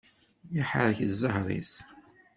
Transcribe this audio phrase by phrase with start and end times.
[0.59, 1.73] Iḥerrek ẓẓher-is.